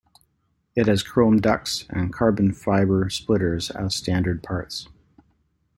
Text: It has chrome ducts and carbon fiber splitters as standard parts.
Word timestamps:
It 0.75 0.87
has 0.87 1.03
chrome 1.03 1.39
ducts 1.39 1.85
and 1.91 2.11
carbon 2.11 2.53
fiber 2.53 3.07
splitters 3.11 3.69
as 3.69 3.93
standard 3.93 4.41
parts. 4.41 4.87